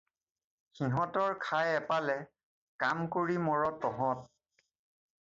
সিহঁতৰ 0.79 1.35
খায় 1.43 1.77
এপালে, 1.83 2.17
কাম 2.85 3.07
কৰি 3.19 3.39
মৰ 3.51 3.71
তহঁত। 3.87 4.29